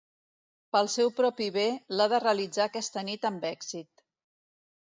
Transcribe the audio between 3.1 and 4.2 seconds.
nit amb èxit.